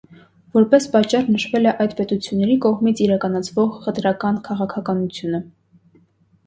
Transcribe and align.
Որպես 0.57 0.85
պատճառ 0.95 1.29
նշվել 1.35 1.69
է 1.71 1.73
այդ 1.85 1.93
պետությունների 1.99 2.57
կողմից 2.65 3.05
իրականացվող 3.09 3.77
խտրական 3.85 4.43
քաղաքականությունը։ 4.51 5.45